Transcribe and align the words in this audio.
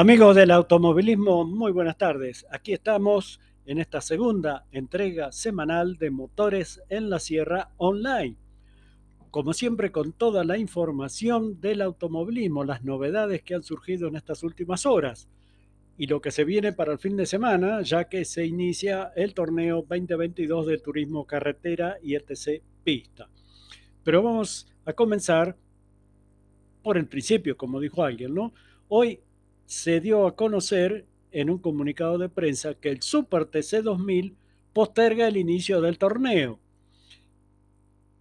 Amigos 0.00 0.36
del 0.36 0.52
automovilismo, 0.52 1.44
muy 1.44 1.72
buenas 1.72 1.98
tardes. 1.98 2.46
Aquí 2.52 2.72
estamos 2.72 3.40
en 3.66 3.80
esta 3.80 4.00
segunda 4.00 4.64
entrega 4.70 5.32
semanal 5.32 5.96
de 5.96 6.12
Motores 6.12 6.80
en 6.88 7.10
la 7.10 7.18
Sierra 7.18 7.72
Online. 7.78 8.36
Como 9.32 9.52
siempre, 9.52 9.90
con 9.90 10.12
toda 10.12 10.44
la 10.44 10.56
información 10.56 11.60
del 11.60 11.82
automovilismo, 11.82 12.62
las 12.62 12.84
novedades 12.84 13.42
que 13.42 13.56
han 13.56 13.64
surgido 13.64 14.06
en 14.06 14.14
estas 14.14 14.44
últimas 14.44 14.86
horas 14.86 15.28
y 15.96 16.06
lo 16.06 16.20
que 16.20 16.30
se 16.30 16.44
viene 16.44 16.72
para 16.72 16.92
el 16.92 17.00
fin 17.00 17.16
de 17.16 17.26
semana, 17.26 17.82
ya 17.82 18.04
que 18.04 18.24
se 18.24 18.46
inicia 18.46 19.10
el 19.16 19.34
torneo 19.34 19.78
2022 19.78 20.68
de 20.68 20.78
turismo 20.78 21.26
carretera 21.26 21.96
y 22.00 22.14
ETC 22.14 22.62
pista. 22.84 23.28
Pero 24.04 24.22
vamos 24.22 24.72
a 24.84 24.92
comenzar 24.92 25.56
por 26.84 26.96
el 26.96 27.08
principio, 27.08 27.56
como 27.56 27.80
dijo 27.80 28.04
alguien, 28.04 28.32
¿no? 28.32 28.52
Hoy 28.86 29.18
se 29.68 30.00
dio 30.00 30.26
a 30.26 30.34
conocer 30.34 31.04
en 31.30 31.50
un 31.50 31.58
comunicado 31.58 32.16
de 32.16 32.30
prensa 32.30 32.72
que 32.72 32.88
el 32.88 33.02
Super 33.02 33.44
TC 33.44 33.82
2000 33.82 34.34
posterga 34.72 35.28
el 35.28 35.36
inicio 35.36 35.82
del 35.82 35.98
torneo. 35.98 36.58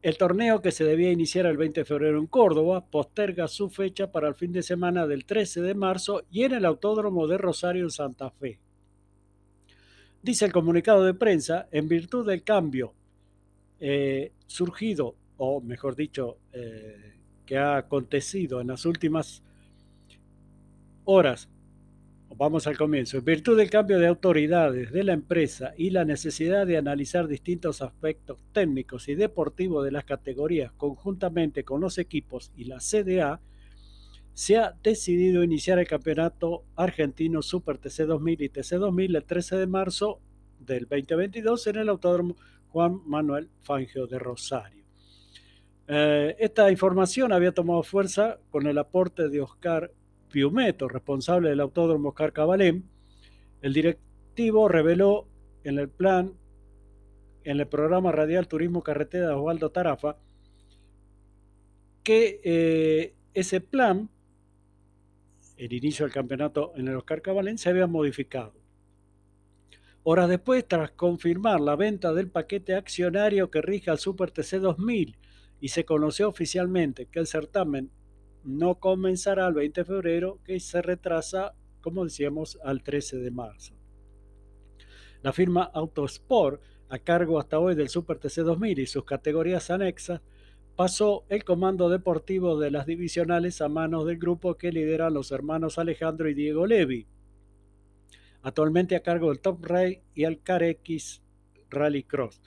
El 0.02 0.18
torneo 0.18 0.62
que 0.62 0.74
se 0.74 0.84
debía 0.84 1.10
iniciar 1.10 1.46
el 1.46 1.56
20 1.56 1.80
de 1.80 1.86
febrero 1.86 2.20
en 2.20 2.28
Córdoba 2.28 2.86
posterga 2.86 3.48
su 3.48 3.70
fecha 3.70 4.12
para 4.12 4.28
el 4.28 4.36
fin 4.36 4.52
de 4.52 4.62
semana 4.62 5.08
del 5.08 5.24
13 5.24 5.62
de 5.62 5.74
marzo 5.74 6.26
y 6.30 6.44
en 6.44 6.52
el 6.52 6.66
Autódromo 6.66 7.28
de 7.28 7.38
Rosario 7.38 7.86
en 7.86 7.92
Santa 7.92 8.30
Fe. 8.30 8.60
Dice 10.22 10.44
el 10.44 10.52
comunicado 10.52 11.06
de 11.06 11.14
prensa, 11.14 11.70
en 11.72 11.88
virtud 11.88 12.28
del 12.28 12.44
cambio 12.44 12.94
eh, 13.80 14.34
surgido, 14.48 15.16
o 15.38 15.62
mejor 15.62 15.96
dicho, 15.96 16.40
eh, 16.52 17.14
que 17.46 17.58
ha 17.58 17.78
acontecido 17.78 18.60
en 18.60 18.68
las 18.68 18.86
últimas 18.86 19.44
horas, 21.10 21.50
vamos 22.36 22.68
al 22.68 22.78
comienzo, 22.78 23.18
en 23.18 23.24
virtud 23.24 23.58
del 23.58 23.70
cambio 23.70 23.98
de 23.98 24.08
autoridades 24.08 24.92
de 24.92 25.06
la 25.06 25.14
empresa 25.14 25.74
y 25.78 25.90
la 25.90 26.04
necesidad 26.04 26.68
de 26.68 26.76
analizar 26.76 27.30
distintos 27.30 27.82
aspectos 27.82 28.44
técnicos 28.52 29.08
y 29.08 29.16
deportivos 29.16 29.86
de 29.86 29.92
las 29.92 30.04
categorías 30.04 30.74
conjuntamente 30.74 31.64
con 31.64 31.80
los 31.80 31.98
equipos 31.98 32.52
y 32.58 32.66
la 32.66 32.80
CDA, 32.80 33.40
se 34.34 34.58
ha 34.58 34.76
decidido 34.84 35.44
iniciar 35.44 35.80
el 35.80 35.88
campeonato 35.88 36.66
argentino 36.76 37.42
Super 37.42 37.78
TC 37.78 38.06
2000 38.06 38.42
y 38.42 38.50
TC 38.50 38.76
2000 38.76 39.16
el 39.16 39.24
13 39.24 39.56
de 39.56 39.68
marzo 39.68 40.20
del 40.60 40.88
2022 40.90 41.68
en 41.68 41.76
el 41.78 41.90
Autódromo 41.90 42.36
Juan 42.68 43.02
Manuel 43.06 43.50
Fangio 43.62 44.08
de 44.08 44.20
Rosario. 44.20 44.84
Eh, 45.88 46.36
esta 46.38 46.70
información 46.70 47.32
había 47.32 47.54
tomado 47.54 47.82
fuerza 47.82 48.40
con 48.52 48.68
el 48.68 48.78
aporte 48.78 49.30
de 49.30 49.40
Oscar 49.40 49.90
Piumeto, 50.38 50.88
responsable 50.88 51.50
del 51.50 51.62
Autódromo 51.62 52.10
Oscar 52.10 52.32
Cabalén. 52.32 52.88
El 53.64 53.74
directivo 53.74 54.68
reveló 54.68 55.28
en 55.64 55.80
el 55.80 55.90
plan, 55.90 56.32
en 57.44 57.60
el 57.60 57.68
programa 57.68 58.12
radial 58.12 58.48
Turismo 58.48 58.84
Carretera 58.84 59.30
de 59.30 59.34
Osvaldo 59.34 59.72
Tarafa, 59.72 60.18
que 62.04 62.40
eh, 62.44 63.16
ese 63.34 63.62
plan, 63.62 64.12
el 65.58 65.74
inicio 65.74 66.06
del 66.06 66.14
campeonato 66.14 66.72
en 66.76 66.88
el 66.88 66.98
Oscar 66.98 67.24
Cabalén, 67.24 67.58
se 67.58 67.72
había 67.72 67.88
modificado. 67.88 68.54
Horas 70.04 70.30
después, 70.30 70.68
tras 70.68 70.92
confirmar 70.92 71.62
la 71.62 71.76
venta 71.76 72.14
del 72.14 72.30
paquete 72.30 72.76
accionario 72.76 73.50
que 73.50 73.64
rige 73.64 73.90
al 73.90 73.98
Super 73.98 74.30
TC 74.30 74.60
2000 74.60 75.18
y 75.60 75.70
se 75.70 75.84
conoció 75.84 76.30
oficialmente 76.30 77.08
que 77.08 77.18
el 77.18 77.26
certamen 77.26 77.90
no 78.48 78.76
comenzará 78.76 79.46
el 79.48 79.54
20 79.54 79.82
de 79.82 79.86
febrero, 79.86 80.40
que 80.46 80.60
se 80.60 80.82
retrasa, 80.82 81.54
como 81.82 82.06
decíamos, 82.06 82.58
al 82.64 82.82
13 82.82 83.18
de 83.18 83.30
marzo. 83.30 83.74
La 85.22 85.34
firma 85.34 85.64
Autosport, 85.64 86.62
a 86.90 87.00
cargo 87.00 87.40
hasta 87.40 87.60
hoy 87.60 87.76
del 87.76 87.90
Super 87.90 88.18
TC 88.18 88.44
2000 88.44 88.80
y 88.80 88.88
sus 88.88 89.04
categorías 89.04 89.70
anexas, 89.70 90.22
pasó 90.78 91.26
el 91.28 91.44
comando 91.44 91.90
deportivo 91.90 92.58
de 92.58 92.72
las 92.72 92.86
divisionales 92.86 93.62
a 93.62 93.68
manos 93.68 94.06
del 94.06 94.18
grupo 94.18 94.56
que 94.56 94.72
lideran 94.72 95.14
los 95.14 95.32
hermanos 95.32 95.78
Alejandro 95.78 96.30
y 96.30 96.34
Diego 96.34 96.66
Levi. 96.66 97.06
Actualmente 98.44 98.96
a 98.96 99.02
cargo 99.02 99.28
del 99.28 99.42
Top 99.42 99.66
Ray 99.66 100.00
y 100.14 100.24
el 100.24 100.42
Carex 100.42 101.22
Rally 101.70 102.04
Cross. 102.04 102.42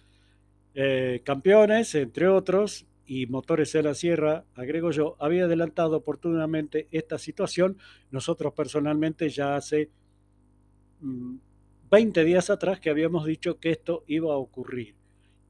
Eh, 0.72 1.20
campeones, 1.24 1.94
entre 1.94 2.28
otros, 2.28 2.86
y 3.10 3.26
Motores 3.26 3.72
de 3.72 3.82
la 3.82 3.92
Sierra, 3.92 4.44
agrego 4.54 4.92
yo, 4.92 5.16
había 5.18 5.46
adelantado 5.46 5.96
oportunamente 5.96 6.86
esta 6.92 7.18
situación. 7.18 7.76
Nosotros 8.12 8.52
personalmente 8.52 9.28
ya 9.28 9.56
hace 9.56 9.90
20 11.00 12.22
mm, 12.22 12.24
días 12.24 12.50
atrás 12.50 12.78
que 12.78 12.88
habíamos 12.88 13.26
dicho 13.26 13.58
que 13.58 13.72
esto 13.72 14.04
iba 14.06 14.32
a 14.32 14.36
ocurrir. 14.36 14.94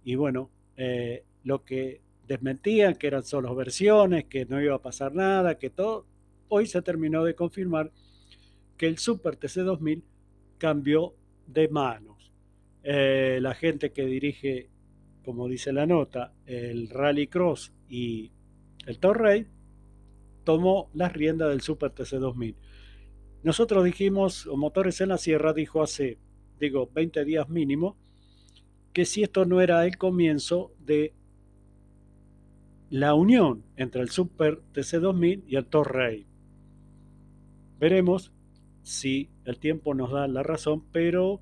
Y 0.05 0.15
bueno, 0.15 0.51
eh, 0.79 1.23
lo 1.45 1.63
que 1.63 2.01
desmentían, 2.27 2.95
que 2.95 3.09
eran 3.09 3.25
solo 3.25 3.55
versiones, 3.55 4.25
que 4.25 4.47
no 4.47 4.59
iba 4.63 4.77
a 4.77 4.81
pasar 4.81 5.15
nada, 5.15 5.59
que 5.59 5.69
todo, 5.69 6.07
hoy 6.49 6.65
se 6.65 6.81
terminó 6.81 7.25
de 7.25 7.35
confirmar 7.35 7.93
que 8.79 8.87
el 8.87 8.97
Super 8.97 9.39
TC2000 9.39 10.03
cambió 10.57 11.15
de 11.47 11.69
manos. 11.69 12.33
Eh, 12.83 13.39
la 13.43 13.53
gente 13.53 13.93
que 13.93 14.07
dirige 14.07 14.70
como 15.25 15.49
dice 15.49 15.73
la 15.73 15.87
nota, 15.87 16.33
el 16.47 16.89
Rally 16.89 17.27
Cross 17.27 17.73
y 17.89 18.33
el 18.87 18.99
Torrey, 18.99 19.47
tomó 20.45 20.91
las 20.95 21.13
riendas 21.13 21.51
del 21.51 21.61
Super 21.61 21.91
TC 21.91 22.17
2000. 22.19 22.57
Nosotros 23.43 23.85
dijimos, 23.85 24.47
o 24.47 24.57
Motores 24.57 25.01
en 25.01 25.11
la 25.11 25.19
Sierra 25.19 25.53
dijo 25.53 25.83
hace, 25.83 26.19
digo, 26.59 26.91
20 26.93 27.25
días 27.25 27.49
mínimo, 27.49 27.97
que 28.93 29.05
si 29.05 29.23
esto 29.23 29.45
no 29.45 29.61
era 29.61 29.87
el 29.87 29.97
comienzo 29.97 30.73
de 30.81 31.15
la 32.91 33.15
unión 33.15 33.65
entre 33.77 34.03
el 34.03 34.11
Super 34.11 34.61
TC 34.73 34.99
2000 34.99 35.45
y 35.47 35.57
el 35.57 35.67
Torrey. 35.67 36.27
Veremos 37.79 38.33
si 38.83 39.31
el 39.45 39.59
tiempo 39.59 39.95
nos 39.95 40.11
da 40.11 40.27
la 40.27 40.43
razón, 40.43 40.85
pero 40.93 41.41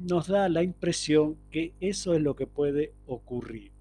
nos 0.00 0.28
da 0.28 0.48
la 0.48 0.62
impresión 0.62 1.36
que 1.50 1.72
eso 1.80 2.14
es 2.14 2.22
lo 2.22 2.36
que 2.36 2.46
puede 2.46 2.92
ocurrir. 3.06 3.72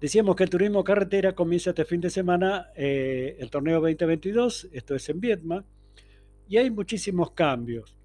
Decíamos 0.00 0.36
que 0.36 0.44
el 0.44 0.50
turismo 0.50 0.84
carretera 0.84 1.34
comienza 1.34 1.70
este 1.70 1.84
fin 1.84 2.00
de 2.00 2.10
semana 2.10 2.68
eh, 2.76 3.36
el 3.38 3.50
torneo 3.50 3.80
2022, 3.80 4.68
esto 4.72 4.94
es 4.94 5.08
en 5.08 5.20
Vietnam, 5.20 5.64
y 6.48 6.58
hay 6.58 6.70
muchísimos 6.70 7.30
cambios 7.30 7.96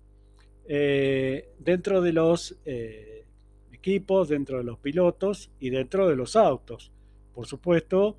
eh, 0.65 1.49
dentro 1.59 2.01
de 2.01 2.13
los 2.13 2.57
eh, 2.65 3.25
equipos, 3.71 4.29
dentro 4.29 4.59
de 4.59 4.63
los 4.63 4.79
pilotos 4.79 5.51
y 5.59 5.71
dentro 5.71 6.07
de 6.07 6.15
los 6.15 6.35
autos. 6.35 6.91
Por 7.33 7.47
supuesto, 7.47 8.17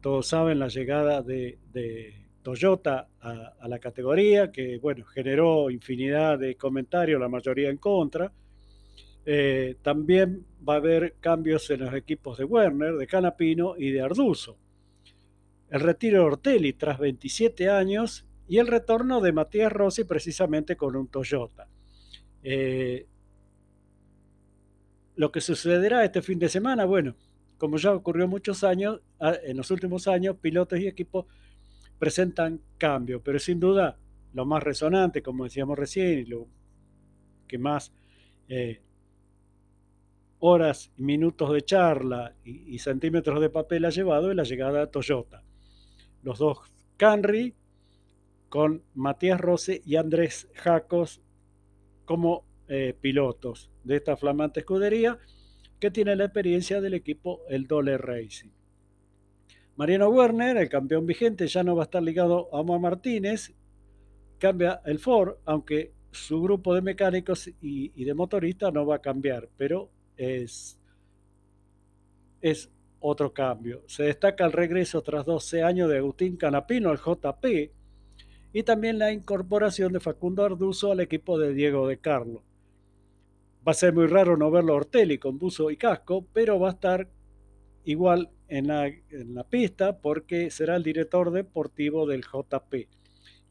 todos 0.00 0.26
saben 0.26 0.58
la 0.58 0.68
llegada 0.68 1.22
de 1.22 2.25
Toyota 2.46 3.08
a, 3.22 3.66
la 3.66 3.80
categoría, 3.80 4.52
que 4.52 4.78
bueno, 4.78 5.04
generó 5.04 5.68
infinidad 5.68 6.38
de 6.38 6.54
comentarios, 6.54 7.20
la 7.20 7.28
mayoría 7.28 7.70
en 7.70 7.76
contra. 7.76 8.32
Eh, 9.24 9.74
también 9.82 10.46
va 10.66 10.74
a 10.74 10.76
haber 10.76 11.16
cambios 11.18 11.68
en 11.70 11.80
los 11.80 11.92
equipos 11.92 12.38
de 12.38 12.44
Werner, 12.44 12.94
de 12.94 13.06
Canapino 13.08 13.74
y 13.76 13.90
de 13.90 14.00
Arduzo. 14.00 14.56
El 15.70 15.80
retiro 15.80 16.20
de 16.20 16.24
Ortelli 16.24 16.74
tras 16.74 17.00
27 17.00 17.68
años 17.68 18.24
y 18.46 18.58
el 18.58 18.68
retorno 18.68 19.20
de 19.20 19.32
Matías 19.32 19.72
Rossi 19.72 20.04
precisamente 20.04 20.76
con 20.76 20.94
un 20.94 21.08
Toyota. 21.08 21.66
Eh, 22.44 23.06
lo 25.16 25.32
que 25.32 25.40
sucederá 25.40 26.04
este 26.04 26.22
fin 26.22 26.38
de 26.38 26.48
semana, 26.48 26.84
bueno, 26.84 27.16
como 27.58 27.76
ya 27.76 27.92
ocurrió 27.92 28.28
muchos 28.28 28.62
años, 28.62 29.00
ah, 29.18 29.34
en 29.42 29.56
los 29.56 29.68
últimos 29.72 30.06
años, 30.06 30.36
pilotos 30.40 30.78
y 30.78 30.86
equipos 30.86 31.26
presentan 31.98 32.60
cambio, 32.78 33.22
pero 33.22 33.38
sin 33.38 33.60
duda 33.60 33.98
lo 34.32 34.44
más 34.44 34.62
resonante, 34.62 35.22
como 35.22 35.44
decíamos 35.44 35.78
recién, 35.78 36.18
y 36.18 36.24
lo 36.24 36.46
que 37.46 37.58
más 37.58 37.92
eh, 38.48 38.80
horas 40.38 40.92
y 40.96 41.02
minutos 41.02 41.52
de 41.52 41.62
charla 41.62 42.34
y, 42.44 42.78
centímetros 42.78 43.40
de 43.40 43.50
papel 43.50 43.84
ha 43.84 43.90
llevado 43.90 44.30
es 44.30 44.36
la 44.36 44.42
llegada 44.42 44.80
de 44.80 44.86
Toyota. 44.88 45.42
Los 46.22 46.38
dos 46.38 46.58
Canry 46.96 47.54
con 48.48 48.82
Matías 48.94 49.40
Rose 49.40 49.82
y 49.84 49.96
Andrés 49.96 50.48
Jacos 50.54 51.22
como 52.04 52.44
eh, 52.68 52.94
pilotos 53.00 53.70
de 53.84 53.96
esta 53.96 54.16
flamante 54.16 54.60
escudería 54.60 55.18
que 55.80 55.90
tiene 55.90 56.16
la 56.16 56.24
experiencia 56.24 56.80
del 56.80 56.94
equipo 56.94 57.40
el 57.48 57.66
Dole 57.66 57.98
Racing. 57.98 58.55
Mariano 59.76 60.08
Werner, 60.08 60.56
el 60.56 60.68
campeón 60.70 61.06
vigente, 61.06 61.46
ya 61.46 61.62
no 61.62 61.76
va 61.76 61.82
a 61.82 61.84
estar 61.84 62.02
ligado 62.02 62.48
a 62.52 62.60
Omar 62.60 62.80
Martínez. 62.80 63.54
Cambia 64.38 64.80
el 64.86 64.98
Ford, 64.98 65.36
aunque 65.44 65.92
su 66.10 66.40
grupo 66.40 66.74
de 66.74 66.80
mecánicos 66.80 67.50
y, 67.60 68.04
de 68.04 68.14
motoristas 68.14 68.72
no 68.72 68.86
va 68.86 68.96
a 68.96 69.02
cambiar, 69.02 69.48
pero 69.56 69.90
es, 70.16 70.78
otro 73.00 73.32
cambio. 73.34 73.82
Se 73.86 74.04
destaca 74.04 74.46
el 74.46 74.52
regreso 74.52 75.02
tras 75.02 75.26
12 75.26 75.62
años 75.62 75.90
de 75.90 75.98
Agustín 75.98 76.36
Canapino, 76.36 76.90
el 76.90 76.98
JP, 76.98 77.70
y 78.54 78.62
también 78.62 78.98
la 78.98 79.12
incorporación 79.12 79.92
de 79.92 80.00
Facundo 80.00 80.42
Arduzo 80.42 80.92
al 80.92 81.00
equipo 81.00 81.38
de 81.38 81.52
Diego 81.52 81.86
de 81.86 81.98
Carlo. 81.98 82.42
Va 83.66 83.72
a 83.72 83.74
ser 83.74 83.92
muy 83.92 84.06
raro 84.06 84.36
no 84.36 84.50
verlo 84.50 84.72
a 84.72 84.76
Ortelli 84.76 85.18
con 85.18 85.38
buzo 85.38 85.70
y 85.70 85.76
casco, 85.76 86.26
pero 86.32 86.58
va 86.58 86.68
a 86.68 86.72
estar 86.72 87.08
igual 87.84 88.30
en 88.48 88.68
la, 88.68 89.44
pista 89.44 89.98
porque 89.98 90.50
será 90.50 90.76
el 90.76 90.82
director 90.82 91.30
deportivo 91.30 92.06
del 92.06 92.22
JP 92.22 92.74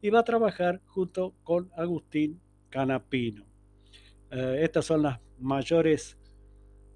y 0.00 0.10
va 0.10 0.20
a 0.20 0.24
trabajar 0.24 0.80
junto 0.86 1.34
con 1.42 1.70
Agustín 1.76 2.40
Canapino. 2.70 3.44
Eh, 4.30 4.60
estas 4.62 4.86
son 4.86 5.02
las 5.02 5.20
mayores 5.38 6.16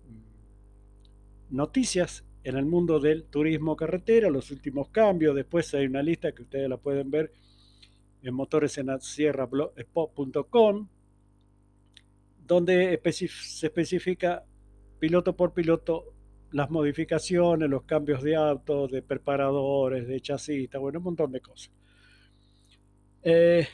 mm, 0.06 1.56
noticias 1.56 2.24
en 2.42 2.56
el 2.56 2.64
mundo 2.64 2.98
del 3.00 3.24
turismo 3.24 3.76
carretera, 3.76 4.30
los 4.30 4.50
últimos 4.50 4.88
cambios. 4.88 5.34
Después 5.34 5.74
hay 5.74 5.84
una 5.86 6.02
lista 6.02 6.32
que 6.32 6.42
ustedes 6.42 6.66
la 6.68 6.78
pueden 6.78 7.10
ver 7.10 7.32
en 8.22 8.34
motoresenasierra.com, 8.34 10.88
donde 12.46 13.00
se 13.12 13.26
especifica 13.66 14.44
piloto 14.98 15.34
por 15.36 15.54
piloto 15.54 16.14
las 16.52 16.70
modificaciones, 16.70 17.68
los 17.68 17.82
cambios 17.84 18.22
de 18.22 18.36
auto, 18.36 18.88
de 18.88 19.02
preparadores, 19.02 20.06
de 20.06 20.20
chasis, 20.20 20.68
bueno, 20.78 20.98
un 20.98 21.04
montón 21.04 21.32
de 21.32 21.40
cosas. 21.40 21.70
Eh, 23.22 23.66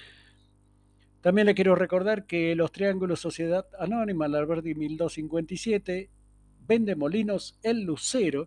también 1.20 1.46
le 1.46 1.54
quiero 1.54 1.74
recordar 1.74 2.26
que 2.26 2.54
los 2.54 2.72
Triángulos 2.72 3.20
Sociedad 3.20 3.66
Anónima, 3.78 4.28
la 4.28 4.38
Alberdi 4.38 4.74
1257, 4.74 6.10
vende 6.66 6.96
molinos 6.96 7.58
El 7.62 7.82
Lucero 7.82 8.46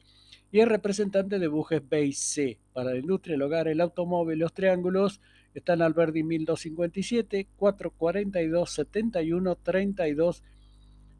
y 0.51 0.59
es 0.59 0.67
representante 0.67 1.39
de 1.39 1.47
bujes 1.47 1.87
B 1.87 2.05
y 2.05 2.13
C. 2.13 2.59
Para 2.73 2.91
la 2.91 2.97
industria, 2.99 3.35
el 3.35 3.41
hogar, 3.41 3.67
el 3.67 3.81
automóvil, 3.81 4.39
los 4.39 4.53
triángulos, 4.53 5.21
están 5.53 5.81
Alberdi 5.81 6.23
1257, 6.23 7.47
442 7.55 8.69
71 8.71 9.55
32, 9.55 10.43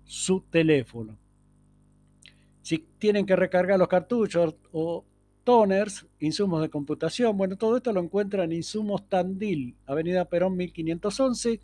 su 0.06 0.42
teléfono. 0.42 1.18
Si 2.62 2.86
tienen 2.98 3.26
que 3.26 3.36
recargar 3.36 3.80
los 3.80 3.88
cartuchos 3.88 4.56
o 4.72 5.04
toners, 5.44 6.06
insumos 6.20 6.62
de 6.62 6.70
computación. 6.70 7.36
Bueno, 7.36 7.58
todo 7.58 7.78
esto 7.78 7.92
lo 7.92 8.02
encuentran 8.02 8.52
en 8.52 8.58
Insumos 8.58 9.10
Tandil, 9.10 9.76
Avenida 9.88 10.26
Perón 10.26 10.56
1511, 10.56 11.60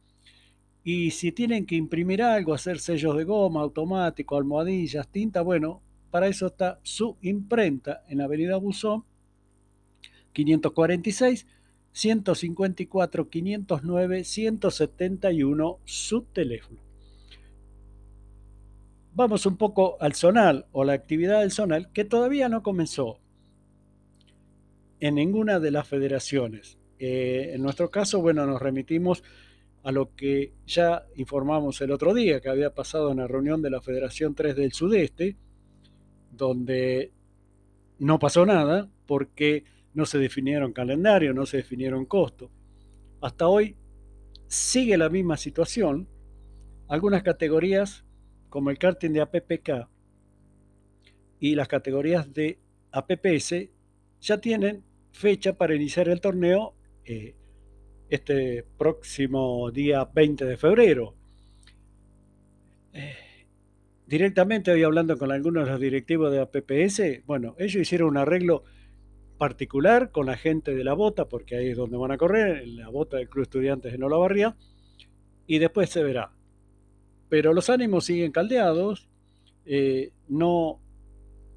Y 0.82 1.10
si 1.10 1.30
tienen 1.32 1.66
que 1.66 1.76
imprimir 1.76 2.22
algo, 2.22 2.54
hacer 2.54 2.78
sellos 2.78 3.14
de 3.16 3.24
goma, 3.24 3.60
automático, 3.60 4.36
almohadillas, 4.36 5.08
tinta, 5.08 5.42
bueno, 5.42 5.82
para 6.10 6.28
eso 6.28 6.46
está 6.46 6.78
su 6.82 7.16
imprenta 7.22 8.04
en 8.08 8.20
Avenida 8.20 8.56
Buzón 8.56 9.04
546 10.32 11.46
154 11.94 13.30
509 13.30 14.24
171 14.24 15.78
su 15.84 16.22
teléfono. 16.22 16.80
Vamos 19.14 19.46
un 19.46 19.56
poco 19.56 19.96
al 20.00 20.14
zonal 20.14 20.66
o 20.72 20.82
la 20.82 20.92
actividad 20.92 21.40
del 21.40 21.52
zonal 21.52 21.92
que 21.92 22.04
todavía 22.04 22.48
no 22.48 22.64
comenzó 22.64 23.20
en 24.98 25.14
ninguna 25.14 25.60
de 25.60 25.70
las 25.70 25.86
federaciones. 25.86 26.78
Eh, 26.98 27.52
en 27.54 27.62
nuestro 27.62 27.92
caso, 27.92 28.20
bueno, 28.20 28.44
nos 28.44 28.60
remitimos 28.60 29.22
a 29.84 29.92
lo 29.92 30.16
que 30.16 30.52
ya 30.66 31.06
informamos 31.14 31.80
el 31.80 31.92
otro 31.92 32.12
día, 32.12 32.40
que 32.40 32.48
había 32.48 32.74
pasado 32.74 33.12
en 33.12 33.18
la 33.18 33.28
reunión 33.28 33.62
de 33.62 33.70
la 33.70 33.80
Federación 33.80 34.34
3 34.34 34.56
del 34.56 34.72
Sudeste, 34.72 35.36
donde 36.32 37.12
no 38.00 38.18
pasó 38.18 38.44
nada 38.46 38.88
porque 39.06 39.64
no 39.94 40.06
se 40.06 40.18
definieron 40.18 40.72
calendario, 40.72 41.32
no 41.32 41.46
se 41.46 41.58
definieron 41.58 42.04
costos. 42.04 42.50
Hasta 43.20 43.48
hoy 43.48 43.76
sigue 44.48 44.96
la 44.98 45.08
misma 45.08 45.36
situación. 45.36 46.08
Algunas 46.88 47.22
categorías, 47.22 48.04
como 48.50 48.70
el 48.70 48.78
karting 48.78 49.12
de 49.12 49.20
APPK 49.22 49.88
y 51.40 51.54
las 51.54 51.68
categorías 51.68 52.32
de 52.32 52.58
APPS, 52.90 53.68
ya 54.20 54.38
tienen 54.38 54.84
fecha 55.12 55.56
para 55.56 55.74
iniciar 55.74 56.08
el 56.08 56.20
torneo 56.20 56.74
eh, 57.04 57.34
este 58.08 58.64
próximo 58.76 59.70
día 59.70 60.04
20 60.04 60.44
de 60.44 60.56
febrero. 60.56 61.14
Eh, 62.92 63.14
directamente 64.06 64.70
hoy 64.70 64.82
hablando 64.82 65.16
con 65.18 65.32
algunos 65.32 65.64
de 65.64 65.70
los 65.70 65.80
directivos 65.80 66.30
de 66.32 66.40
APPS, 66.40 67.26
bueno, 67.26 67.54
ellos 67.58 67.76
hicieron 67.76 68.08
un 68.10 68.16
arreglo 68.18 68.64
particular 69.38 70.10
con 70.10 70.26
la 70.26 70.36
gente 70.36 70.74
de 70.74 70.84
la 70.84 70.94
bota, 70.94 71.26
porque 71.26 71.56
ahí 71.56 71.68
es 71.68 71.76
donde 71.76 71.96
van 71.96 72.12
a 72.12 72.18
correr, 72.18 72.62
en 72.62 72.76
la 72.76 72.88
bota 72.88 73.16
del 73.16 73.28
Club 73.28 73.42
Estudiantes 73.42 73.96
de 73.96 74.04
Olavarría, 74.04 74.56
y 75.46 75.58
después 75.58 75.90
se 75.90 76.02
verá. 76.02 76.32
Pero 77.28 77.52
los 77.52 77.70
ánimos 77.70 78.04
siguen 78.04 78.32
caldeados, 78.32 79.08
eh, 79.66 80.12
no, 80.28 80.80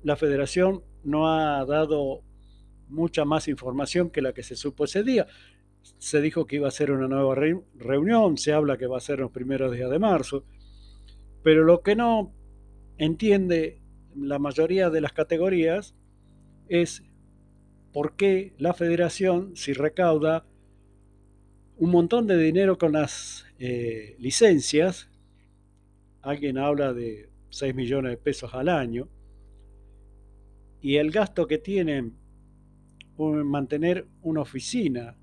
la 0.04 0.16
federación 0.16 0.84
no 1.04 1.28
ha 1.30 1.66
dado 1.66 2.22
mucha 2.90 3.26
más 3.26 3.48
información 3.48 4.10
que 4.10 4.22
la 4.22 4.34
que 4.34 4.44
se 4.44 4.56
supo 4.56 4.86
ese 4.86 5.04
día. 5.04 5.28
Se 5.98 6.22
dijo 6.22 6.46
que 6.46 6.58
iba 6.58 6.68
a 6.68 6.72
ser 6.72 6.92
una 6.92 7.08
nueva 7.08 7.36
reunión, 7.76 8.38
se 8.38 8.54
habla 8.54 8.78
que 8.78 8.88
va 8.88 8.98
a 8.98 9.02
ser 9.02 9.20
los 9.20 9.32
primeros 9.32 9.72
días 9.72 9.90
de 9.90 10.00
marzo, 10.00 10.44
pero 11.44 11.64
lo 11.64 11.82
que 11.82 11.96
no 11.96 12.34
entiende 12.98 13.82
la 14.16 14.40
mayoría 14.40 14.90
de 14.90 15.02
las 15.02 15.14
categorías 15.14 15.96
es 16.68 17.04
por 17.94 18.16
qué 18.16 18.54
la 18.58 18.74
federación, 18.74 19.56
si 19.56 19.74
recauda 19.74 20.46
un 21.78 21.92
montón 21.92 22.28
de 22.28 22.38
dinero 22.38 22.78
con 22.78 22.94
las 22.94 23.46
eh, 23.60 24.16
licencias, 24.20 25.10
alguien 26.22 26.58
habla 26.58 26.94
de 26.94 27.30
6 27.50 27.76
millones 27.76 28.12
de 28.12 28.18
pesos 28.18 28.54
al 28.54 28.70
año, 28.70 29.08
y 30.82 30.96
el 30.98 31.12
gasto 31.12 31.48
que 31.48 31.58
tienen 31.58 32.16
en 33.18 33.48
mantener 33.48 34.08
una 34.22 34.42
oficina, 34.42 35.16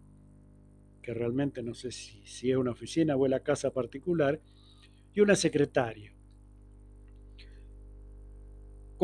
que 1.02 1.14
realmente 1.14 1.62
no 1.62 1.74
sé 1.74 1.92
si, 1.92 2.22
si 2.24 2.50
es 2.50 2.56
una 2.56 2.72
oficina 2.72 3.14
o 3.16 3.26
es 3.26 3.30
la 3.30 3.40
casa 3.40 3.70
particular, 3.70 4.40
y 5.12 5.20
una 5.20 5.36
secretaria. 5.36 6.13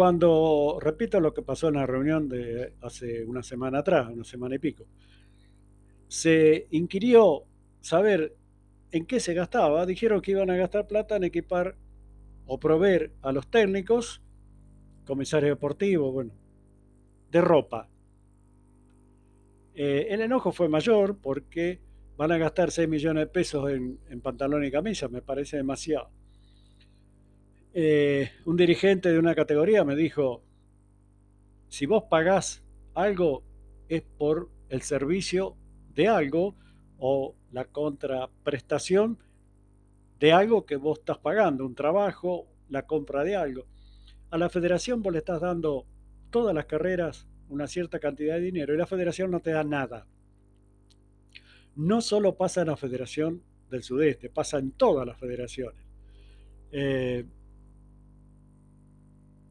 Cuando, 0.01 0.79
repito 0.81 1.21
lo 1.21 1.35
que 1.35 1.43
pasó 1.43 1.69
en 1.69 1.75
la 1.75 1.85
reunión 1.85 2.27
de 2.27 2.73
hace 2.81 3.23
una 3.23 3.43
semana 3.43 3.81
atrás, 3.81 4.09
una 4.11 4.25
semana 4.25 4.55
y 4.55 4.59
pico, 4.59 4.87
se 6.09 6.69
inquirió 6.71 7.45
saber 7.83 8.35
en 8.93 9.05
qué 9.05 9.21
se 9.21 9.35
gastaba, 9.35 9.85
dijeron 9.85 10.23
que 10.23 10.31
iban 10.31 10.49
a 10.49 10.57
gastar 10.57 10.87
plata 10.87 11.17
en 11.17 11.25
equipar 11.25 11.77
o 12.47 12.59
proveer 12.59 13.13
a 13.21 13.31
los 13.31 13.51
técnicos, 13.51 14.23
comisarios 15.05 15.51
deportivos, 15.51 16.15
bueno, 16.15 16.33
de 17.31 17.41
ropa. 17.43 17.87
Eh, 19.75 20.07
el 20.09 20.23
enojo 20.23 20.51
fue 20.51 20.71
mayor 20.71 21.19
porque 21.19 21.79
van 22.17 22.33
a 22.33 22.39
gastar 22.39 22.71
6 22.71 22.89
millones 22.89 23.25
de 23.25 23.27
pesos 23.27 23.71
en, 23.71 23.99
en 24.09 24.23
pantalón 24.23 24.65
y 24.65 24.71
camisa, 24.71 25.09
me 25.09 25.21
parece 25.21 25.59
demasiado. 25.59 26.09
Eh, 27.73 28.31
un 28.47 28.57
dirigente 28.57 29.11
de 29.11 29.19
una 29.19 29.35
categoría 29.35 29.85
me 29.85 29.95
dijo, 29.95 30.43
si 31.69 31.87
vos 31.87 32.05
pagás 32.11 32.65
algo 32.95 33.45
es 33.89 34.03
por 34.03 34.51
el 34.69 34.83
servicio 34.83 35.57
de 35.95 36.09
algo 36.09 36.57
o 36.99 37.37
la 37.53 37.65
contraprestación 37.65 39.19
de 40.19 40.33
algo 40.33 40.67
que 40.67 40.77
vos 40.77 40.99
estás 40.99 41.19
pagando, 41.19 41.65
un 41.65 41.75
trabajo, 41.75 42.47
la 42.69 42.87
compra 42.87 43.25
de 43.25 43.37
algo. 43.37 43.67
A 44.31 44.39
la 44.39 44.49
federación 44.49 45.03
vos 45.03 45.13
le 45.13 45.21
estás 45.21 45.41
dando 45.41 45.87
todas 46.31 46.55
las 46.55 46.67
carreras 46.67 47.27
una 47.49 47.67
cierta 47.67 47.99
cantidad 47.99 48.35
de 48.35 48.43
dinero 48.43 48.75
y 48.75 48.79
la 48.79 48.87
federación 48.87 49.31
no 49.31 49.41
te 49.41 49.51
da 49.51 49.65
nada. 49.65 50.07
No 51.77 52.01
solo 52.01 52.37
pasa 52.37 52.61
en 52.61 52.69
la 52.69 52.77
federación 52.77 53.43
del 53.71 53.83
sudeste, 53.83 54.29
pasa 54.29 54.59
en 54.59 54.73
todas 54.73 55.07
las 55.07 55.19
federaciones. 55.19 55.85
Eh, 56.73 57.25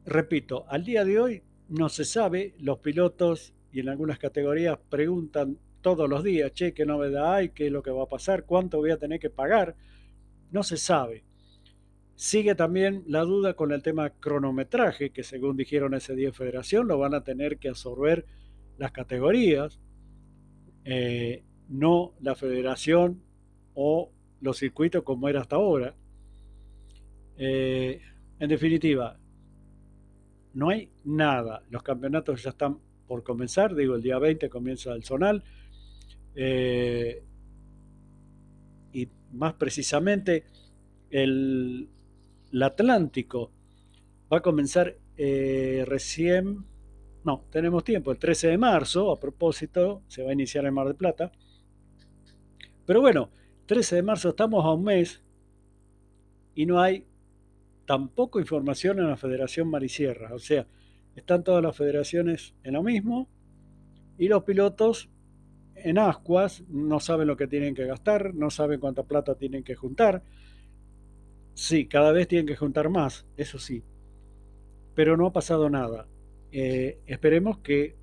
repito, 0.04 0.64
al 0.68 0.84
día 0.84 1.04
de 1.04 1.20
hoy 1.20 1.42
no 1.68 1.88
se 1.88 2.04
sabe, 2.04 2.54
los 2.58 2.78
pilotos 2.78 3.54
y 3.72 3.80
en 3.80 3.88
algunas 3.88 4.18
categorías 4.18 4.78
preguntan 4.88 5.58
todos 5.80 6.08
los 6.08 6.22
días, 6.24 6.52
che, 6.52 6.74
qué 6.74 6.84
novedad 6.84 7.34
hay, 7.34 7.50
qué 7.50 7.66
es 7.66 7.72
lo 7.72 7.82
que 7.82 7.90
va 7.90 8.04
a 8.04 8.08
pasar, 8.08 8.44
cuánto 8.44 8.78
voy 8.78 8.90
a 8.90 8.98
tener 8.98 9.20
que 9.20 9.30
pagar, 9.30 9.76
no 10.50 10.62
se 10.62 10.76
sabe. 10.76 11.24
Sigue 12.16 12.54
también 12.54 13.04
la 13.06 13.22
duda 13.22 13.54
con 13.54 13.72
el 13.72 13.82
tema 13.82 14.10
cronometraje, 14.10 15.10
que 15.10 15.22
según 15.22 15.56
dijeron 15.56 15.94
ese 15.94 16.14
día 16.14 16.28
en 16.28 16.34
Federación, 16.34 16.86
lo 16.88 16.98
van 16.98 17.14
a 17.14 17.24
tener 17.24 17.58
que 17.58 17.68
absorber 17.70 18.26
las 18.76 18.92
categorías, 18.92 19.80
eh, 20.84 21.44
no 21.68 22.14
la 22.20 22.34
federación 22.34 23.22
o 23.74 24.10
los 24.40 24.58
circuitos 24.58 25.02
como 25.02 25.28
era 25.28 25.40
hasta 25.40 25.56
ahora. 25.56 25.94
Eh, 27.36 28.02
En 28.40 28.48
definitiva, 28.48 29.19
no 30.54 30.70
hay 30.70 30.90
nada. 31.04 31.62
Los 31.70 31.82
campeonatos 31.82 32.42
ya 32.42 32.50
están 32.50 32.78
por 33.06 33.22
comenzar, 33.22 33.74
digo, 33.74 33.94
el 33.94 34.02
día 34.02 34.18
20 34.18 34.48
comienza 34.48 34.92
el 34.92 35.04
zonal. 35.04 35.42
Eh, 36.34 37.22
y 38.92 39.08
más 39.32 39.54
precisamente, 39.54 40.44
el, 41.10 41.88
Atlántico 42.62 43.50
va 44.32 44.38
a 44.38 44.42
comenzar 44.42 44.96
eh, 45.16 45.84
recién, 45.86 46.64
no, 47.24 47.44
tenemos 47.50 47.84
tiempo, 47.84 48.10
el 48.10 48.18
13 48.18 48.48
de 48.48 48.58
marzo, 48.58 49.10
a 49.10 49.20
propósito, 49.20 50.02
se 50.08 50.22
va 50.22 50.30
a 50.30 50.32
iniciar 50.32 50.64
en 50.66 50.74
Mar 50.74 50.86
del 50.86 50.96
Plata. 50.96 51.32
Pero 52.86 53.00
bueno, 53.00 53.30
13 53.66 53.96
de 53.96 54.02
marzo 54.02 54.30
estamos 54.30 54.64
a 54.64 54.72
un 54.72 54.84
mes 54.84 55.22
y 56.54 56.66
no 56.66 56.80
hay 56.80 57.06
tampoco 57.90 58.38
información 58.38 59.00
en 59.00 59.08
la 59.08 59.16
Federación 59.16 59.66
Marisierra. 59.66 60.32
O 60.32 60.38
sea, 60.38 60.64
están 61.16 61.42
todas 61.42 61.60
las 61.60 61.76
federaciones 61.76 62.54
en 62.62 62.74
lo 62.74 62.84
mismo 62.84 63.28
y 64.16 64.28
los 64.28 64.44
pilotos 64.44 65.10
en 65.74 65.98
ascuas 65.98 66.62
no 66.68 67.00
saben 67.00 67.26
lo 67.26 67.36
que 67.36 67.48
tienen 67.48 67.74
que 67.74 67.86
gastar, 67.86 68.32
no 68.32 68.48
saben 68.48 68.78
cuánta 68.78 69.02
plata 69.02 69.34
tienen 69.34 69.64
que 69.64 69.74
juntar. 69.74 70.22
Sí, 71.54 71.88
cada 71.88 72.12
vez 72.12 72.28
tienen 72.28 72.46
que 72.46 72.54
juntar 72.54 72.90
más, 72.90 73.26
eso 73.36 73.58
sí, 73.58 73.82
pero 74.94 75.16
no 75.16 75.26
ha 75.26 75.32
pasado 75.32 75.68
nada. 75.68 76.06
Eh, 76.52 77.00
esperemos 77.06 77.58
que 77.58 77.96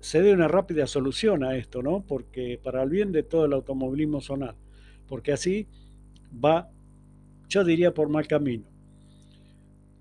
se 0.00 0.20
dé 0.20 0.32
una 0.32 0.48
rápida 0.48 0.88
solución 0.88 1.44
a 1.44 1.54
esto, 1.56 1.80
¿no? 1.80 2.04
Porque 2.04 2.58
para 2.60 2.82
el 2.82 2.90
bien 2.90 3.12
de 3.12 3.22
todo 3.22 3.44
el 3.44 3.52
automovilismo 3.52 4.20
zonal, 4.20 4.56
porque 5.06 5.30
así 5.30 5.68
va, 6.44 6.68
yo 7.52 7.64
diría, 7.64 7.92
por 7.92 8.08
mal 8.08 8.26
camino. 8.26 8.64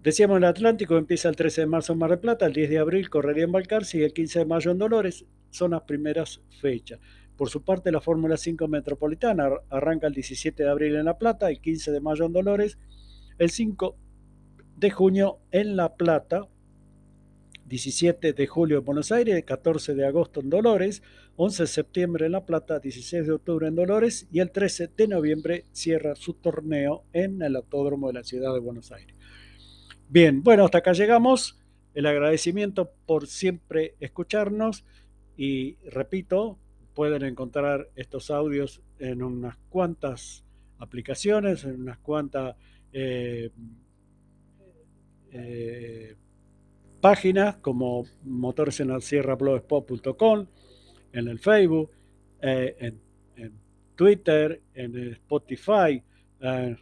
Decíamos 0.02 0.38
el 0.38 0.46
Atlántico 0.46 0.98
empieza 0.98 1.30
el 1.30 1.36
13 1.36 1.62
de 1.62 1.68
marzo 1.68 1.94
en 1.94 2.00
Mar 2.00 2.10
del 2.10 2.20
Plata, 2.20 2.48
el 2.48 2.54
10 2.54 2.70
de 2.72 2.80
abril 2.80 3.10
correría 3.10 3.44
en 3.44 3.52
Balcarce 3.52 4.00
y 4.00 4.04
el 4.04 4.14
15 4.14 4.40
de 4.40 4.46
mayo 4.46 4.72
en 4.72 4.80
Dolores, 4.80 5.26
son 5.52 5.72
las 5.72 5.82
primeras 5.82 6.42
fechas. 6.60 7.00
Por 7.38 7.50
su 7.50 7.64
parte, 7.64 7.92
la 7.92 8.02
Fórmula 8.02 8.38
5 8.38 8.68
Metropolitana 8.68 9.50
arranca 9.70 10.08
el 10.08 10.14
17 10.14 10.64
de 10.64 10.70
abril 10.70 10.96
en 10.96 11.06
La 11.06 11.18
Plata, 11.18 11.50
el 11.50 11.60
15 11.60 11.92
de 11.92 12.00
mayo 12.00 12.26
en 12.26 12.34
Dolores, 12.34 12.78
el 13.38 13.50
5 13.50 13.96
de 14.78 14.90
junio 14.90 15.40
en 15.52 15.76
La 15.76 15.94
Plata, 15.96 16.48
17 17.72 18.34
de 18.34 18.48
julio 18.48 18.80
en 18.80 18.84
Buenos 18.84 19.14
Aires, 19.14 19.46
14 19.46 19.96
de 19.96 20.06
agosto 20.06 20.42
en 20.42 20.50
Dolores, 20.50 21.02
11 21.38 21.64
de 21.64 21.68
septiembre 21.68 22.26
en 22.26 22.34
La 22.34 22.46
Plata, 22.46 22.80
16 22.80 23.26
de 23.26 23.32
octubre 23.32 23.66
en 23.66 23.76
Dolores 23.76 24.28
y 24.30 24.42
el 24.42 24.52
13 24.52 24.90
de 24.98 25.08
noviembre 25.08 25.64
cierra 25.72 26.16
su 26.16 26.34
torneo 26.34 27.06
en 27.14 27.42
el 27.42 27.56
Autódromo 27.56 28.08
de 28.08 28.14
la 28.16 28.24
Ciudad 28.26 28.54
de 28.54 28.60
Buenos 28.60 28.92
Aires. 28.92 29.16
Bien, 30.10 30.44
bueno, 30.44 30.66
hasta 30.66 30.80
acá 30.80 30.92
llegamos. 30.92 31.62
El 31.94 32.08
agradecimiento 32.08 32.92
por 33.06 33.26
siempre 33.26 33.96
escucharnos 34.02 34.84
y 35.38 35.78
repito, 35.90 36.60
pueden 36.94 37.24
encontrar 37.24 37.88
estos 37.96 38.32
audios 38.32 38.82
en 39.00 39.24
unas 39.24 39.56
cuantas 39.70 40.44
aplicaciones, 40.78 41.64
en 41.64 41.80
unas 41.80 42.00
cuantas 42.00 42.54
eh, 42.92 43.50
eh, 45.32 46.18
páginas 47.02 47.58
como 47.58 48.06
motoresenalsierrablogspot.com, 48.24 50.48
en 51.14 51.28
el 51.28 51.40
Facebook, 51.40 51.92
eh, 52.42 52.76
en, 52.80 53.02
Twitter, 53.96 54.62
en 54.74 55.12
Spotify, 55.14 56.02
un 56.42 56.78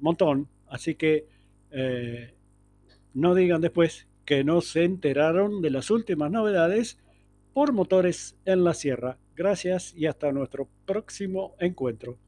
montón. 0.00 0.48
Así 0.66 0.96
que 0.96 1.26
no 3.14 3.34
digan 3.34 3.60
después 3.60 4.08
que 4.24 4.42
no 4.42 4.60
se 4.60 4.82
enteraron 4.82 5.62
de 5.62 5.70
las 5.70 5.90
últimas 5.90 6.30
novedades 6.30 6.98
por 7.54 7.72
Motores 7.72 8.36
en 8.44 8.64
la 8.64 8.74
Sierra. 8.74 9.16
Gracias 9.36 9.94
y 9.96 10.06
hasta 10.06 10.32
nuestro 10.32 10.68
próximo 10.84 11.54
encuentro. 11.60 12.18